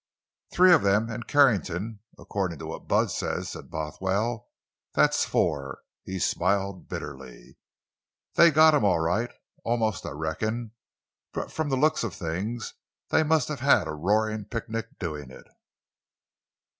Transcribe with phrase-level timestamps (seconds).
[0.51, 4.47] "Three of them—an' Carrington—accordin' to what Bud says," said Bothwell.
[4.95, 7.57] "That's four." He smiled bitterly.
[8.33, 10.71] "They got him all right—almost, I reckon.
[11.33, 12.73] But from the looks of things
[13.09, 15.45] they must have had a roarin' picnic doin' it!"